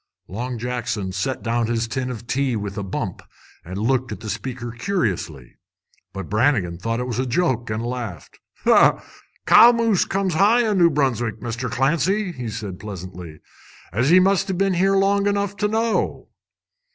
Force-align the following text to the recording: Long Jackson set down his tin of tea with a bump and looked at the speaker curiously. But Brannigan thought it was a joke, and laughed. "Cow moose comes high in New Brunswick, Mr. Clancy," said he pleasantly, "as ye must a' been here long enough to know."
Long 0.27 0.57
Jackson 0.57 1.11
set 1.11 1.43
down 1.43 1.67
his 1.67 1.87
tin 1.87 2.09
of 2.09 2.25
tea 2.25 2.55
with 2.55 2.75
a 2.75 2.81
bump 2.81 3.21
and 3.63 3.77
looked 3.77 4.11
at 4.11 4.19
the 4.21 4.31
speaker 4.31 4.71
curiously. 4.71 5.57
But 6.11 6.27
Brannigan 6.27 6.79
thought 6.79 6.99
it 6.99 7.05
was 7.05 7.19
a 7.19 7.25
joke, 7.27 7.69
and 7.69 7.85
laughed. 7.85 8.39
"Cow 8.65 9.71
moose 9.71 10.05
comes 10.05 10.33
high 10.33 10.67
in 10.67 10.79
New 10.79 10.89
Brunswick, 10.89 11.39
Mr. 11.41 11.69
Clancy," 11.69 12.49
said 12.49 12.71
he 12.71 12.77
pleasantly, 12.77 13.41
"as 13.93 14.09
ye 14.11 14.19
must 14.19 14.49
a' 14.49 14.55
been 14.55 14.73
here 14.73 14.95
long 14.95 15.27
enough 15.27 15.55
to 15.57 15.67
know." 15.67 16.29